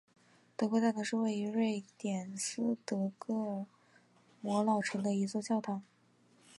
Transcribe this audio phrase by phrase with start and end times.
[0.57, 3.65] 德国教堂是位于瑞典斯德哥尔
[4.41, 5.83] 摩老城的一座教堂。